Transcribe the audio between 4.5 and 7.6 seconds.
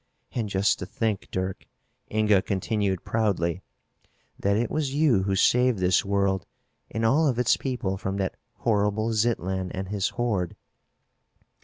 it was you who saved this world and all of its